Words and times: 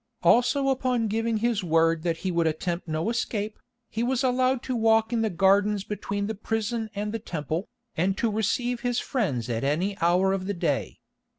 Also 0.23 0.69
upon 0.69 1.05
giving 1.07 1.37
his 1.37 1.63
word 1.63 2.01
that 2.01 2.17
he 2.25 2.31
would 2.31 2.47
attempt 2.47 2.87
no 2.87 3.11
escape, 3.11 3.59
he 3.87 4.01
was 4.01 4.23
allowed 4.23 4.63
to 4.63 4.75
walk 4.75 5.13
in 5.13 5.21
the 5.21 5.29
gardens 5.29 5.83
between 5.83 6.25
the 6.25 6.33
prison 6.33 6.89
and 6.95 7.13
the 7.13 7.19
Temple, 7.19 7.67
and 7.95 8.17
to 8.17 8.31
receive 8.31 8.79
his 8.79 8.97
friends 8.97 9.47
at 9.47 9.63
any 9.63 9.95
hour 9.99 10.33
of 10.33 10.47
the 10.47 10.55
day. 10.55 10.97